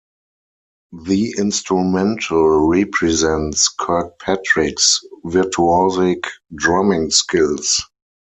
The 1.03 1.35
instrumental 1.37 2.67
represents 2.69 3.67
Kirkpatrick's 3.79 4.99
virtuoisic 5.23 6.23
drumming 6.55 7.11
skills. 7.11 7.83